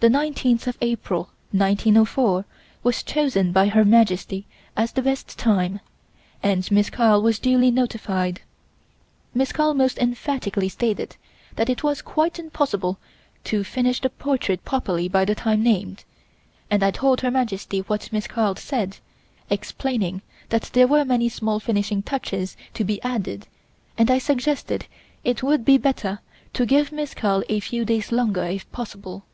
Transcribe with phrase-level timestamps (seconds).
[0.00, 2.46] The 19th of April, 1904,
[2.82, 5.80] was chosen by Her Majesty as the best time,
[6.42, 8.40] and Miss Carl was duly notified.
[9.34, 11.16] Miss Carl most emphatically stated
[11.56, 12.98] that it was quite impossible
[13.44, 16.04] to finish the portrait properly by the time named,
[16.70, 18.96] and I told Her Majesty what Miss Carl said,
[19.50, 23.46] explaining that there were many small finishing touches to be added
[23.98, 24.86] and I suggested
[25.24, 26.20] it would be better
[26.54, 29.24] to give Miss Carl a few days longer if possible.